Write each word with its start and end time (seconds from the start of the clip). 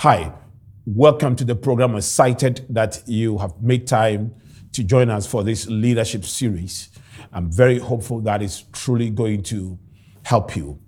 Hi, 0.00 0.30
welcome 0.84 1.36
to 1.36 1.44
the 1.46 1.56
program. 1.56 1.96
Excited 1.96 2.66
that 2.68 3.02
you 3.06 3.38
have 3.38 3.62
made 3.62 3.86
time 3.86 4.34
to 4.72 4.84
join 4.84 5.08
us 5.08 5.26
for 5.26 5.42
this 5.42 5.66
leadership 5.68 6.26
series. 6.26 6.90
I'm 7.32 7.50
very 7.50 7.78
hopeful 7.78 8.20
that 8.20 8.42
it's 8.42 8.64
truly 8.74 9.08
going 9.08 9.42
to 9.44 9.78
help 10.22 10.54
you. 10.54 10.78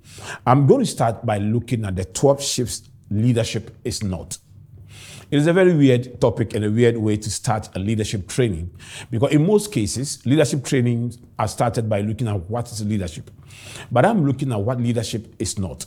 I'm 0.47 0.67
going 0.67 0.81
to 0.81 0.87
start 0.87 1.25
by 1.25 1.39
looking 1.39 1.87
at 1.87 1.97
the 1.97 2.05
12 2.05 2.43
ships 2.43 2.91
leadership 3.11 3.75
is 3.83 4.03
not. 4.05 4.37
It 5.31 5.39
is 5.39 5.47
a 5.47 5.55
very 5.55 5.75
weird 5.75 6.21
topic 6.21 6.53
and 6.53 6.67
a 6.67 6.71
weird 6.71 6.99
way 6.99 7.17
to 7.17 7.31
start 7.31 7.71
a 7.75 7.79
leadership 7.79 8.29
training 8.29 8.71
because 9.11 9.33
in 9.33 9.47
most 9.47 9.73
cases, 9.73 10.25
leadership 10.27 10.63
trainings 10.65 11.17
are 11.39 11.49
started 11.49 11.89
by 11.89 12.03
looking 12.03 12.29
at 12.29 12.51
what 12.51 12.71
is 12.71 12.85
leadership. 12.85 13.31
But 13.91 14.05
I'm 14.05 14.27
looking 14.27 14.53
at 14.53 14.61
what 14.61 14.79
leadership 14.79 15.35
is 15.39 15.59
not. 15.59 15.87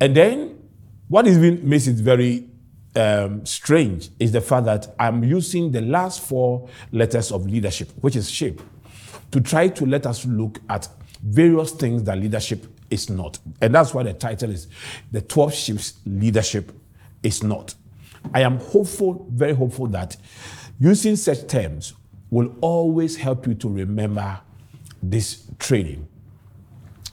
And 0.00 0.16
then 0.16 0.59
what 1.10 1.26
even 1.26 1.68
makes 1.68 1.88
it 1.88 1.96
very 1.96 2.46
um, 2.94 3.44
strange 3.44 4.10
is 4.20 4.30
the 4.30 4.40
fact 4.40 4.64
that 4.66 4.94
I'm 4.96 5.24
using 5.24 5.72
the 5.72 5.80
last 5.80 6.20
four 6.20 6.68
letters 6.92 7.32
of 7.32 7.46
leadership, 7.46 7.90
which 8.00 8.14
is 8.14 8.30
shape, 8.30 8.62
to 9.32 9.40
try 9.40 9.66
to 9.66 9.86
let 9.86 10.06
us 10.06 10.24
look 10.24 10.60
at 10.70 10.86
various 11.20 11.72
things 11.72 12.04
that 12.04 12.16
leadership 12.16 12.64
is 12.90 13.10
not. 13.10 13.40
And 13.60 13.74
that's 13.74 13.92
why 13.92 14.04
the 14.04 14.14
title 14.14 14.50
is 14.52 14.68
The 15.10 15.20
12 15.20 15.52
Ships 15.52 15.94
Leadership 16.06 16.70
is 17.24 17.42
Not. 17.42 17.74
I 18.32 18.42
am 18.42 18.60
hopeful, 18.60 19.26
very 19.32 19.52
hopeful, 19.52 19.88
that 19.88 20.16
using 20.78 21.16
such 21.16 21.48
terms 21.48 21.92
will 22.30 22.54
always 22.60 23.16
help 23.16 23.48
you 23.48 23.54
to 23.54 23.68
remember 23.68 24.40
this 25.02 25.44
training. 25.58 26.06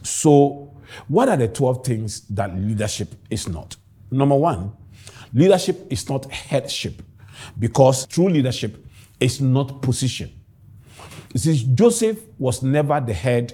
So, 0.04 0.72
what 1.08 1.30
are 1.30 1.38
the 1.38 1.48
12 1.48 1.84
things 1.84 2.22
that 2.28 2.56
leadership 2.56 3.16
is 3.32 3.48
not? 3.48 3.76
Number 4.10 4.36
one, 4.36 4.72
leadership 5.34 5.88
is 5.90 6.10
not 6.10 6.32
headship 6.32 7.02
because 7.60 8.06
true 8.08 8.30
leadership 8.30 8.86
is 9.20 9.42
not 9.42 9.82
position. 9.82 10.32
You 11.34 11.40
see, 11.40 11.68
Joseph 11.74 12.20
was 12.40 12.64
never 12.64 13.00
the 13.00 13.14
head 13.14 13.54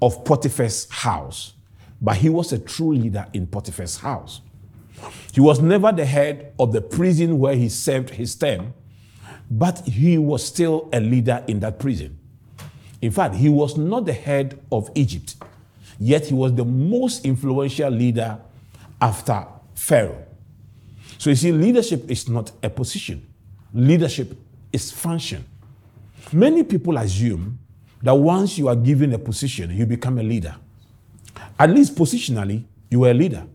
of 0.00 0.24
Potiphar's 0.24 0.88
house, 0.90 1.54
but 2.00 2.16
he 2.16 2.28
was 2.28 2.52
a 2.52 2.58
true 2.58 2.94
leader 2.94 3.26
in 3.32 3.46
Potiphar's 3.46 3.98
house. 3.98 4.40
He 5.32 5.40
was 5.40 5.60
never 5.60 5.92
the 5.92 6.04
head 6.04 6.52
of 6.58 6.72
the 6.72 6.80
prison 6.80 7.38
where 7.38 7.54
he 7.54 7.68
served 7.68 8.10
his 8.10 8.34
term, 8.34 8.74
but 9.50 9.80
he 9.86 10.18
was 10.18 10.44
still 10.44 10.88
a 10.92 11.00
leader 11.00 11.42
in 11.48 11.60
that 11.60 11.78
prison. 11.78 12.18
In 13.00 13.10
fact, 13.10 13.34
he 13.34 13.48
was 13.48 13.76
not 13.76 14.06
the 14.06 14.12
head 14.12 14.60
of 14.70 14.90
Egypt, 14.94 15.36
yet 15.98 16.26
he 16.26 16.34
was 16.34 16.54
the 16.54 16.64
most 16.64 17.24
influential 17.24 17.90
leader 17.90 18.38
after 19.00 19.46
Pharaoh. 19.74 20.24
So 21.18 21.30
you 21.30 21.36
see, 21.36 21.52
leadership 21.52 22.10
is 22.10 22.28
not 22.28 22.52
a 22.62 22.70
position, 22.70 23.26
leadership 23.72 24.36
is 24.72 24.90
function. 24.90 25.44
Many 26.32 26.62
people 26.64 26.96
assume 26.96 27.58
that 28.02 28.14
once 28.14 28.58
you 28.58 28.68
are 28.68 28.76
given 28.76 29.12
a 29.12 29.18
position, 29.18 29.70
you 29.70 29.86
become 29.86 30.18
a 30.18 30.22
leader. 30.22 30.54
At 31.58 31.70
least 31.70 31.94
positionally, 31.94 32.64
you 32.90 33.04
are 33.04 33.10
a 33.10 33.14
leader. 33.14 33.46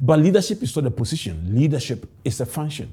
But 0.00 0.20
leadership 0.20 0.62
is 0.62 0.74
not 0.76 0.86
a 0.86 0.90
position, 0.90 1.54
leadership 1.54 2.08
is 2.24 2.40
a 2.40 2.46
function. 2.46 2.92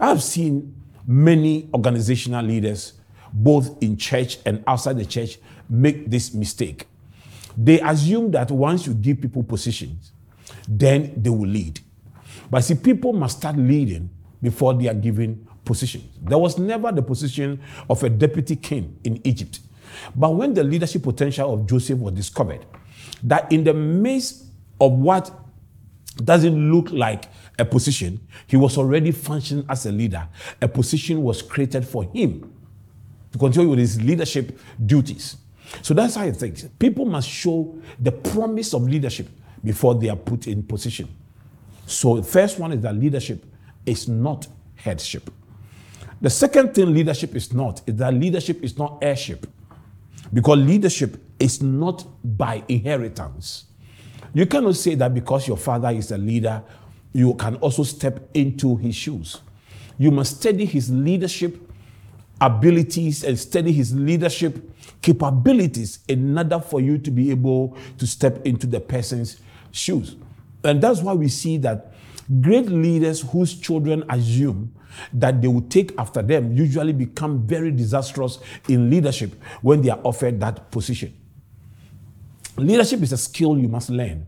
I've 0.00 0.22
seen 0.22 0.74
many 1.06 1.68
organizational 1.74 2.44
leaders, 2.44 2.94
both 3.32 3.82
in 3.82 3.96
church 3.96 4.38
and 4.44 4.62
outside 4.66 4.98
the 4.98 5.04
church, 5.04 5.38
make 5.68 6.10
this 6.10 6.34
mistake. 6.34 6.86
They 7.56 7.80
assume 7.80 8.30
that 8.32 8.50
once 8.50 8.86
you 8.86 8.94
give 8.94 9.20
people 9.20 9.42
positions, 9.42 10.11
then 10.68 11.12
they 11.16 11.30
will 11.30 11.48
lead. 11.48 11.80
But 12.50 12.62
see, 12.64 12.74
people 12.74 13.12
must 13.12 13.38
start 13.38 13.56
leading 13.56 14.10
before 14.42 14.74
they 14.74 14.88
are 14.88 14.94
given 14.94 15.48
positions. 15.64 16.04
There 16.20 16.38
was 16.38 16.58
never 16.58 16.92
the 16.92 17.02
position 17.02 17.60
of 17.88 18.02
a 18.02 18.10
deputy 18.10 18.56
king 18.56 18.98
in 19.04 19.24
Egypt. 19.26 19.60
But 20.14 20.30
when 20.30 20.54
the 20.54 20.64
leadership 20.64 21.02
potential 21.02 21.52
of 21.52 21.66
Joseph 21.66 21.98
was 21.98 22.14
discovered, 22.14 22.64
that 23.22 23.50
in 23.52 23.64
the 23.64 23.74
midst 23.74 24.44
of 24.80 24.92
what 24.92 25.30
doesn't 26.16 26.72
look 26.72 26.90
like 26.90 27.24
a 27.58 27.64
position, 27.64 28.20
he 28.46 28.56
was 28.56 28.76
already 28.76 29.12
functioning 29.12 29.64
as 29.68 29.86
a 29.86 29.92
leader. 29.92 30.28
A 30.60 30.68
position 30.68 31.22
was 31.22 31.42
created 31.42 31.86
for 31.86 32.04
him 32.04 32.52
to 33.30 33.38
continue 33.38 33.70
with 33.70 33.78
his 33.78 34.00
leadership 34.02 34.58
duties. 34.84 35.36
So 35.80 35.94
that's 35.94 36.16
how 36.16 36.22
I 36.22 36.32
think. 36.32 36.78
People 36.78 37.06
must 37.06 37.28
show 37.28 37.78
the 37.98 38.12
promise 38.12 38.74
of 38.74 38.82
leadership 38.82 39.28
before 39.64 39.94
they 39.94 40.08
are 40.08 40.16
put 40.16 40.46
in 40.46 40.62
position. 40.62 41.08
So 41.86 42.16
the 42.16 42.22
first 42.22 42.58
one 42.58 42.72
is 42.72 42.80
that 42.82 42.94
leadership 42.94 43.44
is 43.84 44.08
not 44.08 44.46
headship. 44.76 45.30
The 46.20 46.30
second 46.30 46.74
thing 46.74 46.92
leadership 46.92 47.34
is 47.34 47.52
not 47.52 47.82
is 47.86 47.96
that 47.96 48.14
leadership 48.14 48.62
is 48.62 48.78
not 48.78 48.98
heirship. 49.02 49.46
Because 50.32 50.58
leadership 50.58 51.20
is 51.38 51.60
not 51.62 52.06
by 52.24 52.62
inheritance. 52.68 53.64
You 54.32 54.46
cannot 54.46 54.76
say 54.76 54.94
that 54.94 55.12
because 55.12 55.46
your 55.46 55.56
father 55.56 55.90
is 55.90 56.10
a 56.10 56.16
leader, 56.16 56.62
you 57.12 57.34
can 57.34 57.56
also 57.56 57.82
step 57.82 58.30
into 58.32 58.76
his 58.76 58.94
shoes. 58.94 59.40
You 59.98 60.10
must 60.10 60.38
study 60.38 60.64
his 60.64 60.90
leadership 60.90 61.70
abilities 62.40 63.22
and 63.22 63.38
study 63.38 63.72
his 63.72 63.94
leadership 63.94 64.70
capabilities 65.00 66.00
in 66.08 66.36
order 66.36 66.58
for 66.58 66.80
you 66.80 66.98
to 66.98 67.10
be 67.10 67.30
able 67.30 67.76
to 67.98 68.06
step 68.06 68.44
into 68.46 68.66
the 68.66 68.80
person's 68.80 69.40
shoes. 69.72 70.16
And 70.64 70.80
that's 70.80 71.00
why 71.00 71.14
we 71.14 71.28
see 71.28 71.56
that 71.58 71.92
great 72.40 72.66
leaders 72.68 73.20
whose 73.20 73.58
children 73.58 74.04
assume 74.08 74.72
that 75.12 75.40
they 75.40 75.48
will 75.48 75.62
take 75.62 75.92
after 75.98 76.22
them 76.22 76.52
usually 76.52 76.92
become 76.92 77.46
very 77.46 77.70
disastrous 77.70 78.38
in 78.68 78.90
leadership 78.90 79.34
when 79.62 79.82
they 79.82 79.90
are 79.90 80.00
offered 80.04 80.38
that 80.40 80.70
position. 80.70 81.12
Leadership 82.56 83.00
is 83.02 83.12
a 83.12 83.16
skill 83.16 83.58
you 83.58 83.68
must 83.68 83.90
learn. 83.90 84.26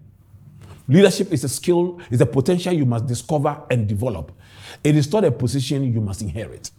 Leadership 0.89 1.33
is 1.33 1.45
a 1.45 1.49
skill, 1.49 2.01
is 2.11 2.21
a 2.21 2.27
potential 2.27 2.73
you 2.73 2.85
must 2.85 3.07
discover 3.07 3.63
and 3.71 3.87
develop. 3.87 4.33
It 4.83 4.97
is 4.97 5.11
not 5.13 5.25
a 5.25 5.31
position 5.31 5.93
you 5.93 6.01
must 6.01 6.23
inherit. 6.23 6.71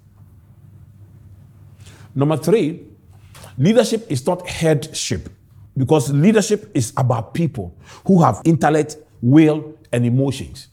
Number 2.13 2.37
three, 2.37 2.83
leadership 3.57 4.05
is 4.09 4.25
not 4.25 4.47
headship 4.47 5.29
because 5.77 6.11
leadership 6.11 6.69
is 6.73 6.93
about 6.97 7.33
people 7.33 7.77
who 8.05 8.21
have 8.23 8.41
intellect, 8.45 8.97
will, 9.21 9.73
and 9.91 10.05
emotions. 10.05 10.67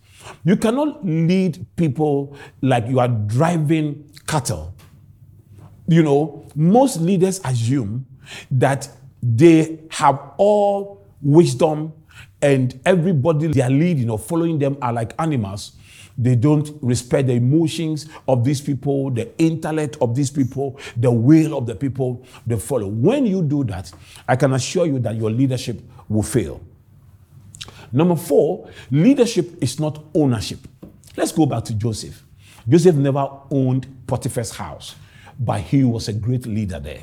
You 0.45 0.57
cannot 0.57 1.05
lead 1.05 1.65
people 1.77 2.37
like 2.61 2.87
you 2.89 3.01
are 3.01 3.09
driving 3.09 4.11
cattle. 4.27 4.75
You 5.89 6.03
know, 6.03 6.47
most 6.55 7.01
leaders 7.01 7.41
assume 7.45 8.07
that 8.51 8.89
they 9.23 9.81
have 9.91 10.21
all 10.37 11.07
wisdom 11.21 11.93
and 12.41 12.79
everybody 12.85 13.49
they 13.49 13.63
are 13.63 13.71
leading 13.71 14.11
or 14.11 14.19
following 14.19 14.59
them 14.59 14.77
are 14.83 14.93
like 14.93 15.15
animals. 15.19 15.73
They 16.19 16.37
don't 16.37 16.71
respect 16.83 17.29
the 17.29 17.35
emotions 17.35 18.07
of 18.29 18.45
these 18.45 18.61
people, 18.61 19.11
the 19.11 19.31
intellect 19.39 19.97
of 20.01 20.15
these 20.15 20.31
people, 20.31 20.79
the 20.97 21.11
will 21.11 21.57
of 21.57 21.67
the 21.67 21.75
people 21.75 22.25
they 22.47 22.59
follow. 22.59 22.87
When 22.89 23.27
you 23.27 23.43
do 23.43 23.65
that, 23.65 23.91
I 24.29 24.37
can 24.37 24.53
assure 24.53 24.87
you 24.87 24.99
that 25.01 25.17
your 25.17 25.31
leadership 25.31 25.81
will 26.09 26.23
fail. 26.23 26.61
Number 27.93 28.17
four, 28.17 28.69
leadership 28.91 29.63
is 29.63 29.79
not 29.79 30.05
ownership. 30.15 30.61
Let's 31.17 31.33
go 31.33 31.47
back 31.47 31.65
to 31.65 31.75
Joseph. 31.75 32.25
Joseph 32.69 32.97
never 32.97 33.29
owned 33.51 33.87
Potiphar's 34.07 34.51
house, 34.51 34.95
but 35.39 35.61
he 35.61 35.85
was 35.85 36.09
a 36.09 36.13
great 36.13 36.47
leader 36.47 36.79
there. 36.79 37.03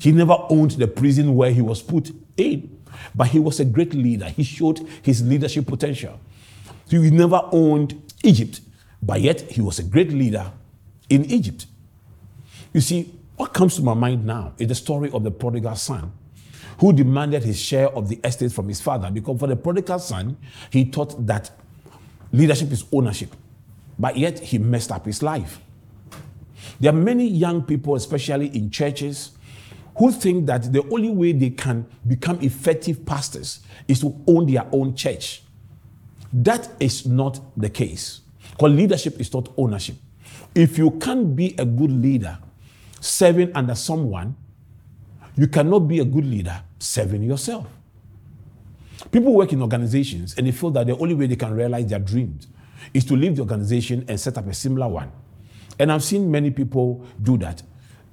He 0.00 0.12
never 0.12 0.36
owned 0.50 0.72
the 0.72 0.88
prison 0.88 1.34
where 1.34 1.52
he 1.52 1.62
was 1.62 1.80
put 1.80 2.10
in, 2.36 2.78
but 3.14 3.28
he 3.28 3.38
was 3.38 3.60
a 3.60 3.64
great 3.64 3.94
leader. 3.94 4.28
He 4.28 4.42
showed 4.42 4.86
his 5.02 5.22
leadership 5.22 5.66
potential. 5.66 6.18
He 6.90 6.98
never 7.10 7.40
owned 7.52 8.11
Egypt, 8.22 8.60
but 9.02 9.20
yet 9.20 9.40
he 9.50 9.60
was 9.60 9.78
a 9.78 9.82
great 9.82 10.12
leader 10.12 10.52
in 11.08 11.24
Egypt. 11.26 11.66
You 12.72 12.80
see, 12.80 13.12
what 13.36 13.52
comes 13.52 13.76
to 13.76 13.82
my 13.82 13.94
mind 13.94 14.24
now 14.24 14.54
is 14.58 14.68
the 14.68 14.74
story 14.74 15.10
of 15.10 15.24
the 15.24 15.30
prodigal 15.30 15.76
son 15.76 16.12
who 16.78 16.92
demanded 16.92 17.42
his 17.42 17.60
share 17.60 17.88
of 17.90 18.08
the 18.08 18.18
estate 18.24 18.52
from 18.52 18.68
his 18.68 18.80
father 18.80 19.10
because 19.10 19.38
for 19.38 19.46
the 19.46 19.56
prodigal 19.56 19.98
son, 19.98 20.36
he 20.70 20.84
thought 20.84 21.26
that 21.26 21.50
leadership 22.32 22.70
is 22.72 22.84
ownership, 22.92 23.34
but 23.98 24.16
yet 24.16 24.38
he 24.38 24.58
messed 24.58 24.90
up 24.90 25.04
his 25.04 25.22
life. 25.22 25.60
There 26.80 26.92
are 26.92 26.96
many 26.96 27.26
young 27.28 27.62
people, 27.62 27.94
especially 27.94 28.46
in 28.48 28.70
churches, 28.70 29.32
who 29.96 30.10
think 30.10 30.46
that 30.46 30.72
the 30.72 30.82
only 30.88 31.10
way 31.10 31.32
they 31.32 31.50
can 31.50 31.86
become 32.06 32.40
effective 32.40 33.04
pastors 33.04 33.60
is 33.86 34.00
to 34.00 34.20
own 34.26 34.50
their 34.50 34.66
own 34.72 34.94
church. 34.94 35.42
That 36.32 36.70
is 36.80 37.06
not 37.06 37.40
the 37.56 37.68
case. 37.68 38.20
Because 38.50 38.72
leadership 38.72 39.20
is 39.20 39.32
not 39.32 39.52
ownership. 39.56 39.96
If 40.54 40.78
you 40.78 40.92
can't 40.92 41.34
be 41.34 41.54
a 41.58 41.64
good 41.64 41.90
leader 41.90 42.38
serving 43.00 43.52
under 43.54 43.74
someone, 43.74 44.36
you 45.36 45.46
cannot 45.46 45.80
be 45.80 46.00
a 46.00 46.04
good 46.04 46.24
leader 46.24 46.62
serving 46.78 47.22
yourself. 47.22 47.66
People 49.10 49.34
work 49.34 49.52
in 49.52 49.62
organizations 49.62 50.36
and 50.36 50.46
they 50.46 50.52
feel 50.52 50.70
that 50.70 50.86
the 50.86 50.96
only 50.96 51.14
way 51.14 51.26
they 51.26 51.36
can 51.36 51.52
realize 51.54 51.86
their 51.86 51.98
dreams 51.98 52.46
is 52.94 53.04
to 53.04 53.16
leave 53.16 53.36
the 53.36 53.42
organization 53.42 54.04
and 54.08 54.18
set 54.18 54.38
up 54.38 54.46
a 54.46 54.54
similar 54.54 54.88
one. 54.88 55.10
And 55.78 55.90
I've 55.90 56.04
seen 56.04 56.30
many 56.30 56.50
people 56.50 57.04
do 57.20 57.38
that, 57.38 57.62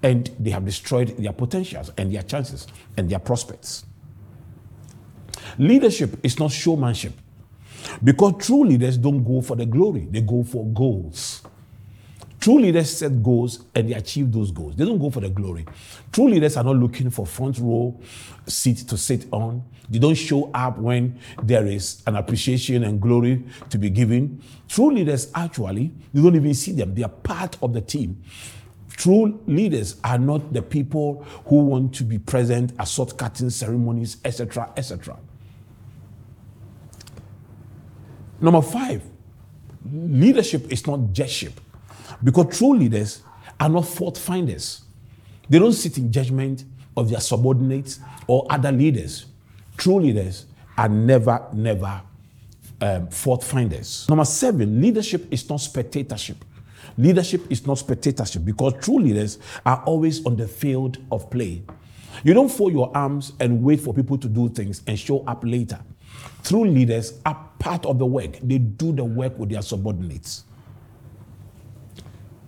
and 0.01 0.29
they 0.39 0.49
have 0.51 0.65
destroyed 0.65 1.15
their 1.17 1.33
potentials 1.33 1.91
and 1.97 2.13
their 2.13 2.23
chances 2.23 2.67
and 2.97 3.09
their 3.09 3.19
prospects. 3.19 3.85
Leadership 5.57 6.19
is 6.23 6.39
not 6.39 6.51
showmanship 6.51 7.13
because 8.03 8.45
true 8.45 8.63
leaders 8.65 8.97
don't 8.97 9.23
go 9.23 9.41
for 9.41 9.55
the 9.55 9.65
glory, 9.65 10.07
they 10.09 10.21
go 10.21 10.43
for 10.43 10.65
goals. 10.67 11.41
True 12.39 12.59
leaders 12.59 12.97
set 12.97 13.21
goals 13.21 13.65
and 13.75 13.89
they 13.89 13.93
achieve 13.93 14.31
those 14.31 14.51
goals. 14.51 14.75
They 14.75 14.85
don't 14.85 14.97
go 14.97 15.09
for 15.09 15.19
the 15.19 15.29
glory. 15.29 15.65
True 16.11 16.29
leaders 16.29 16.55
are 16.55 16.63
not 16.63 16.77
looking 16.77 17.09
for 17.09 17.25
front 17.25 17.57
row 17.59 17.99
seat 18.47 18.77
to 18.87 18.97
sit 18.97 19.25
on. 19.31 19.61
They 19.89 19.99
don't 19.99 20.15
show 20.15 20.49
up 20.53 20.77
when 20.77 21.19
there 21.43 21.65
is 21.65 22.01
an 22.07 22.15
appreciation 22.15 22.83
and 22.85 23.01
glory 23.01 23.43
to 23.69 23.77
be 23.77 23.89
given. 23.89 24.41
True 24.69 24.91
leaders 24.91 25.29
actually, 25.35 25.91
you 26.13 26.23
don't 26.23 26.35
even 26.35 26.53
see 26.53 26.71
them. 26.71 26.95
They 26.95 27.03
are 27.03 27.09
part 27.09 27.57
of 27.61 27.73
the 27.73 27.81
team. 27.81 28.23
True 28.91 29.41
leaders 29.45 29.97
are 30.03 30.17
not 30.17 30.53
the 30.53 30.61
people 30.61 31.23
who 31.45 31.57
want 31.57 31.93
to 31.95 32.03
be 32.03 32.19
present 32.19 32.71
at 32.79 32.87
sword 32.87 33.17
cutting 33.17 33.49
ceremonies, 33.49 34.17
etc., 34.23 34.71
etc. 34.77 35.17
Number 38.41 38.61
five, 38.61 39.03
leadership 39.91 40.71
is 40.71 40.85
not 40.85 41.11
judgeship. 41.11 41.59
Because 42.23 42.57
true 42.57 42.75
leaders 42.75 43.21
are 43.59 43.69
not 43.69 43.85
fault 43.85 44.17
finders. 44.17 44.83
They 45.49 45.59
don't 45.59 45.73
sit 45.73 45.97
in 45.97 46.11
judgment 46.11 46.63
of 46.95 47.09
their 47.09 47.19
subordinates 47.19 47.99
or 48.27 48.45
other 48.49 48.71
leaders. 48.71 49.25
True 49.77 49.99
leaders 49.99 50.45
are 50.77 50.89
never, 50.89 51.45
never 51.53 52.01
um, 52.81 53.07
fault 53.07 53.43
finders. 53.43 54.07
Number 54.09 54.25
seven, 54.25 54.81
leadership 54.81 55.31
is 55.31 55.49
not 55.49 55.57
spectatorship. 55.57 56.43
Leadership 56.97 57.49
is 57.49 57.65
not 57.65 57.77
spectatorship 57.77 58.43
because 58.43 58.73
true 58.81 58.99
leaders 58.99 59.39
are 59.65 59.81
always 59.85 60.25
on 60.25 60.35
the 60.35 60.47
field 60.47 60.97
of 61.11 61.29
play. 61.29 61.61
You 62.23 62.33
don't 62.33 62.49
fold 62.49 62.73
your 62.73 62.91
arms 62.95 63.33
and 63.39 63.63
wait 63.63 63.79
for 63.79 63.93
people 63.93 64.17
to 64.17 64.27
do 64.27 64.49
things 64.49 64.81
and 64.87 64.99
show 64.99 65.23
up 65.25 65.43
later. 65.45 65.79
True 66.43 66.65
leaders 66.65 67.19
are 67.25 67.49
part 67.59 67.85
of 67.85 67.99
the 67.99 68.05
work, 68.05 68.39
they 68.41 68.57
do 68.57 68.91
the 68.91 69.03
work 69.03 69.37
with 69.37 69.49
their 69.49 69.61
subordinates. 69.61 70.45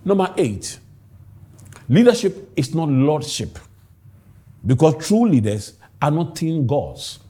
Number 0.04 0.32
eight, 0.36 0.78
leadership 1.88 2.50
is 2.56 2.74
not 2.74 2.88
lordship 2.88 3.58
because 4.66 5.06
true 5.06 5.28
leaders 5.28 5.74
are 6.00 6.10
not 6.10 6.34
teen 6.34 6.66
gods. 6.66 7.20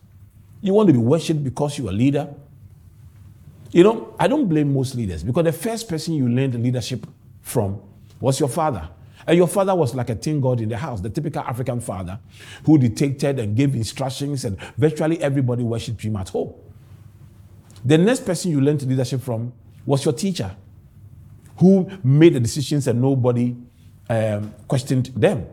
You 0.60 0.74
want 0.74 0.86
to 0.86 0.92
be 0.92 0.98
worshipped 0.98 1.42
because 1.42 1.76
you're 1.76 1.90
a 1.90 1.92
leader. 1.92 2.32
You 3.72 3.84
know, 3.84 4.14
I 4.18 4.28
don't 4.28 4.48
blame 4.48 4.72
most 4.72 4.94
leaders 4.94 5.22
because 5.22 5.44
the 5.44 5.52
first 5.52 5.88
person 5.88 6.14
you 6.14 6.28
learned 6.28 6.62
leadership 6.62 7.06
from 7.42 7.80
was 8.20 8.38
your 8.38 8.48
father. 8.48 8.88
And 9.26 9.36
your 9.36 9.46
father 9.46 9.74
was 9.74 9.94
like 9.94 10.10
a 10.10 10.14
teen 10.14 10.40
god 10.40 10.60
in 10.60 10.68
the 10.68 10.76
house, 10.76 11.00
the 11.00 11.10
typical 11.10 11.42
African 11.42 11.80
father 11.80 12.18
who 12.64 12.78
dictated 12.78 13.38
and 13.38 13.56
gave 13.56 13.74
instructions, 13.74 14.44
and 14.44 14.58
virtually 14.76 15.22
everybody 15.22 15.62
worshipped 15.62 16.02
him 16.02 16.16
at 16.16 16.28
home. 16.30 16.54
The 17.84 17.98
next 17.98 18.24
person 18.24 18.50
you 18.50 18.60
learned 18.60 18.82
leadership 18.82 19.20
from 19.22 19.52
was 19.84 20.04
your 20.04 20.14
teacher 20.14 20.54
who 21.56 21.90
made 22.02 22.34
the 22.34 22.40
decisions 22.40 22.86
and 22.86 23.00
nobody 23.00 23.56
um, 24.08 24.54
questioned 24.68 25.06
them. 25.16 25.46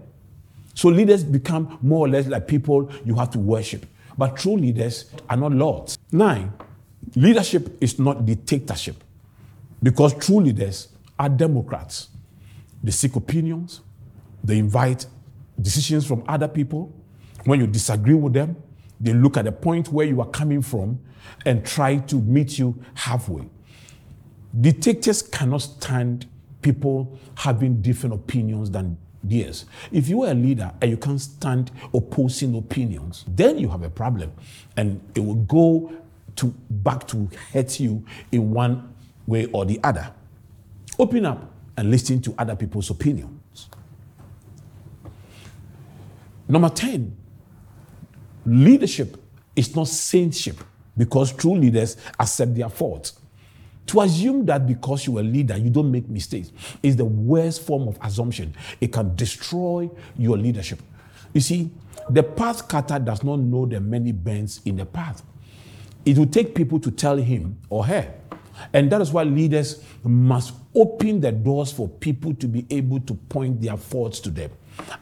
So 0.74 0.89
leaders 0.89 1.24
become 1.24 1.77
more 1.81 2.06
or 2.06 2.10
less 2.10 2.27
like 2.27 2.48
people 2.48 2.92
you 3.06 3.16
have 3.16 3.31
to 3.31 3.39
worship. 3.39 3.86
But 4.18 4.38
true 4.38 4.57
leaders 4.57 5.12
are 5.30 5.38
not 5.38 5.51
lords. 5.51 5.98
Nine, 6.12 6.54
leadership 7.16 7.77
is 7.81 8.00
not 8.00 8.25
dictatorship 8.25 9.04
because 9.81 10.13
true 10.13 10.42
leaders 10.42 10.89
are 11.18 11.30
democrats. 11.30 12.10
They 12.83 12.91
seek 12.91 13.15
opinions, 13.15 13.81
they 14.43 14.57
invite 14.57 15.05
decisions 15.61 16.05
from 16.05 16.23
other 16.27 16.47
people. 16.47 16.93
When 17.45 17.59
you 17.59 17.67
disagree 17.67 18.13
with 18.13 18.33
them, 18.33 18.55
they 18.99 19.13
look 19.13 19.37
at 19.37 19.45
the 19.45 19.51
point 19.51 19.89
where 19.89 20.05
you 20.05 20.21
are 20.21 20.27
coming 20.27 20.61
from 20.61 20.99
and 21.45 21.65
try 21.65 21.97
to 21.97 22.15
meet 22.21 22.59
you 22.59 22.81
halfway. 22.95 23.49
Dictators 24.59 25.21
cannot 25.21 25.61
stand 25.61 26.25
people 26.61 27.17
having 27.35 27.81
different 27.81 28.15
opinions 28.15 28.71
than 28.71 28.97
theirs. 29.23 29.65
If 29.91 30.09
you 30.09 30.23
are 30.23 30.31
a 30.31 30.33
leader 30.33 30.71
and 30.81 30.91
you 30.91 30.97
can't 30.97 31.21
stand 31.21 31.71
opposing 31.93 32.57
opinions, 32.57 33.25
then 33.27 33.57
you 33.57 33.69
have 33.69 33.83
a 33.83 33.89
problem. 33.89 34.31
And 34.75 35.01
it 35.15 35.19
will 35.19 35.35
go 35.35 35.93
to 36.37 36.53
back 36.69 37.07
to 37.09 37.29
hurt 37.53 37.79
you 37.79 38.05
in 38.31 38.51
one 38.51 38.93
way 39.27 39.45
or 39.47 39.65
the 39.65 39.79
other. 39.83 40.11
Open 40.97 41.25
up 41.25 41.53
and 41.79 41.89
listen 41.89 42.21
to 42.21 42.35
other 42.37 42.57
people's 42.57 42.89
opinions. 42.89 43.69
Number 46.45 46.67
10, 46.67 47.15
leadership 48.45 49.15
is 49.55 49.73
not 49.73 49.87
saintship 49.87 50.57
because 50.97 51.31
true 51.31 51.55
leaders 51.55 51.95
accept 52.19 52.53
their 52.53 52.67
faults. 52.67 53.17
To 53.87 54.01
assume 54.01 54.45
that 54.47 54.67
because 54.67 55.07
you're 55.07 55.21
a 55.21 55.23
leader, 55.23 55.57
you 55.57 55.69
don't 55.69 55.89
make 55.89 56.09
mistakes 56.09 56.51
is 56.83 56.97
the 56.97 57.05
worst 57.05 57.65
form 57.65 57.87
of 57.87 57.97
assumption. 58.01 58.53
It 58.81 58.91
can 58.91 59.15
destroy 59.15 59.89
your 60.17 60.37
leadership. 60.37 60.81
You 61.33 61.39
see, 61.39 61.71
the 62.09 62.23
path 62.23 62.67
cutter 62.67 62.99
does 62.99 63.23
not 63.23 63.37
know 63.39 63.65
the 63.65 63.79
many 63.79 64.11
bends 64.11 64.59
in 64.65 64.75
the 64.75 64.85
path. 64.85 65.23
It 66.05 66.17
will 66.17 66.27
take 66.27 66.53
people 66.53 66.79
to 66.81 66.91
tell 66.91 67.15
him 67.15 67.57
or 67.69 67.85
her. 67.85 68.13
And 68.73 68.91
that 68.91 69.01
is 69.01 69.11
why 69.11 69.23
leaders 69.23 69.83
must 70.03 70.53
open 70.75 71.21
the 71.21 71.31
doors 71.31 71.71
for 71.71 71.88
people 71.88 72.33
to 72.35 72.47
be 72.47 72.65
able 72.69 73.00
to 73.01 73.13
point 73.13 73.61
their 73.61 73.77
faults 73.77 74.19
to 74.21 74.29
them. 74.29 74.51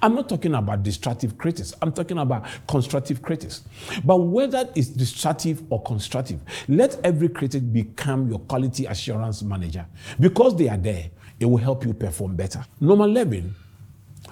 I'm 0.02 0.16
not 0.16 0.28
talking 0.28 0.56
about 0.56 0.84
destructive 0.84 1.38
critics. 1.38 1.74
I'm 1.82 1.92
talking 1.92 2.18
about 2.18 2.46
constructive 2.68 3.22
critics. 3.22 3.64
But 4.04 4.18
whether 4.18 4.68
it's 4.76 4.88
destructive 4.88 5.62
or 5.70 5.82
constructive, 5.84 6.40
let 6.68 7.00
every 7.04 7.30
critic 7.30 7.72
become 7.72 8.30
your 8.30 8.40
quality 8.40 8.86
assurance 8.86 9.44
manager. 9.44 9.86
Because 10.20 10.56
they 10.56 10.70
are 10.70 10.78
there, 10.78 11.10
it 11.40 11.46
will 11.46 11.58
help 11.58 11.86
you 11.86 11.94
perform 11.94 12.36
better. 12.36 12.66
Number 12.80 13.06
11, 13.06 13.54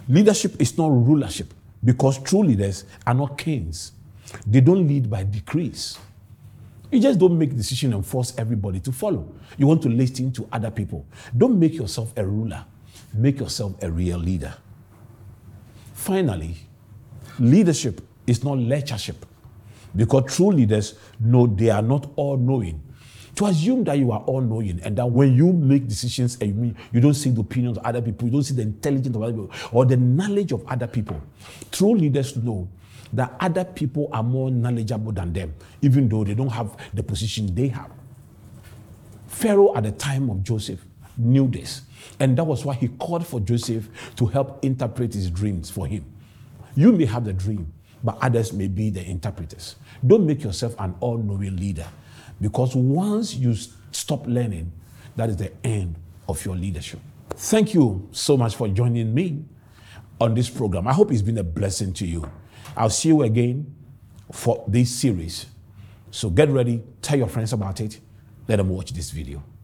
leadership 0.09 0.59
is 0.59 0.77
not 0.77 0.89
rulership 0.89 1.53
because 1.83 2.17
true 2.19 2.43
leaders 2.43 2.85
are 3.05 3.13
not 3.13 3.37
kings. 3.37 3.91
They 4.47 4.61
don't 4.61 4.87
lead 4.87 5.09
by 5.09 5.23
decrees. 5.23 5.99
You 6.95 7.01
just 7.01 7.19
don't 7.19 7.37
make 7.37 7.53
decisions 7.53 7.93
and 7.93 8.05
force 8.05 8.33
everybody 8.37 8.79
to 8.79 8.89
follow. 8.93 9.27
You 9.57 9.67
want 9.67 9.81
to 9.81 9.89
listen 9.89 10.31
to 10.31 10.47
other 10.49 10.71
people. 10.71 11.05
Don't 11.35 11.59
make 11.59 11.73
yourself 11.73 12.13
a 12.15 12.25
ruler. 12.25 12.63
Make 13.13 13.41
yourself 13.41 13.75
a 13.83 13.91
real 13.91 14.17
leader. 14.17 14.53
Finally, 15.93 16.55
leadership 17.37 17.99
is 18.25 18.45
not 18.45 18.59
lectureship 18.59 19.25
because 19.93 20.33
true 20.37 20.51
leaders 20.51 20.95
know 21.19 21.47
they 21.47 21.69
are 21.69 21.81
not 21.81 22.09
all 22.15 22.37
knowing. 22.37 22.81
To 23.35 23.47
assume 23.47 23.83
that 23.83 23.99
you 23.99 24.13
are 24.13 24.21
all 24.21 24.39
knowing 24.39 24.79
and 24.81 24.95
that 24.95 25.05
when 25.05 25.35
you 25.35 25.51
make 25.51 25.89
decisions 25.89 26.37
and 26.39 26.67
you, 26.67 26.75
you 26.93 27.01
don't 27.01 27.13
see 27.13 27.29
the 27.29 27.41
opinions 27.41 27.77
of 27.77 27.83
other 27.83 28.01
people, 28.01 28.29
you 28.29 28.31
don't 28.31 28.43
see 28.43 28.53
the 28.53 28.61
intelligence 28.61 29.13
of 29.13 29.21
other 29.21 29.33
people 29.33 29.51
or 29.73 29.83
the 29.83 29.97
knowledge 29.97 30.53
of 30.53 30.65
other 30.67 30.87
people. 30.87 31.21
True 31.73 31.93
leaders 31.93 32.37
know 32.37 32.69
that 33.15 33.35
other 33.39 33.63
people 33.63 34.09
are 34.11 34.23
more 34.23 34.51
knowledgeable 34.51 35.11
than 35.11 35.33
them, 35.33 35.53
even 35.81 36.07
though 36.09 36.23
they 36.23 36.33
don't 36.33 36.49
have 36.49 36.75
the 36.93 37.03
position 37.03 37.53
they 37.53 37.67
have. 37.69 37.91
Pharaoh, 39.27 39.75
at 39.75 39.83
the 39.83 39.91
time 39.91 40.29
of 40.29 40.43
Joseph, 40.43 40.83
knew 41.17 41.47
this. 41.47 41.81
And 42.19 42.37
that 42.37 42.43
was 42.43 42.63
why 42.65 42.75
he 42.75 42.87
called 42.87 43.25
for 43.25 43.39
Joseph 43.39 43.89
to 44.15 44.25
help 44.25 44.63
interpret 44.63 45.13
his 45.13 45.29
dreams 45.29 45.69
for 45.69 45.87
him. 45.87 46.05
You 46.75 46.91
may 46.91 47.05
have 47.05 47.25
the 47.25 47.33
dream, 47.33 47.71
but 48.03 48.17
others 48.21 48.53
may 48.53 48.67
be 48.67 48.89
the 48.89 49.03
interpreters. 49.05 49.75
Don't 50.05 50.25
make 50.25 50.43
yourself 50.43 50.75
an 50.79 50.95
all 50.99 51.17
knowing 51.17 51.55
leader 51.57 51.87
because 52.41 52.75
once 52.75 53.35
you 53.35 53.55
stop 53.91 54.25
learning, 54.27 54.71
that 55.15 55.29
is 55.29 55.37
the 55.37 55.51
end 55.65 55.95
of 56.27 56.43
your 56.45 56.55
leadership. 56.55 56.99
Thank 57.29 57.73
you 57.73 58.07
so 58.11 58.37
much 58.37 58.55
for 58.55 58.67
joining 58.67 59.13
me 59.13 59.43
on 60.19 60.33
this 60.33 60.49
program. 60.49 60.87
I 60.87 60.93
hope 60.93 61.11
it's 61.11 61.21
been 61.21 61.37
a 61.37 61.43
blessing 61.43 61.93
to 61.93 62.05
you. 62.05 62.29
I'll 62.75 62.89
see 62.89 63.09
you 63.09 63.21
again 63.23 63.73
for 64.31 64.63
this 64.67 64.91
series. 64.91 65.45
So 66.11 66.29
get 66.29 66.49
ready, 66.49 66.83
tell 67.01 67.17
your 67.17 67.27
friends 67.27 67.53
about 67.53 67.79
it, 67.81 67.99
let 68.47 68.57
them 68.57 68.69
watch 68.69 68.91
this 68.91 69.11
video. 69.11 69.43